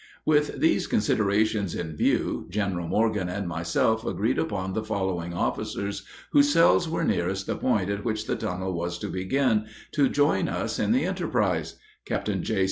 ]With 0.25 0.59
these 0.59 0.87
considerations 0.87 1.75
in 1.75 1.95
view, 1.95 2.47
General 2.49 2.87
Morgan 2.87 3.29
and 3.29 3.47
myself 3.47 4.03
agreed 4.03 4.39
upon 4.39 4.73
the 4.73 4.81
following 4.83 5.31
officers, 5.31 6.07
whose 6.31 6.51
cells 6.51 6.89
were 6.89 7.03
nearest 7.03 7.45
the 7.45 7.55
point 7.55 7.91
at 7.91 8.03
which 8.03 8.25
the 8.25 8.35
tunnel 8.35 8.73
was 8.73 8.97
to 8.97 9.09
begin, 9.09 9.67
to 9.91 10.09
join 10.09 10.47
us 10.49 10.79
in 10.79 10.91
the 10.91 11.05
enterprise: 11.05 11.75
Captain 12.03 12.41
J. 12.41 12.59